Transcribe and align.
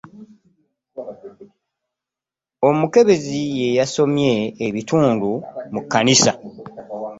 Omukebezi 2.67 3.39
ye 3.59 3.67
yasomye 3.79 4.33
ebitundu 4.67 5.29
mu 5.73 5.81
kkanisa. 5.83 6.31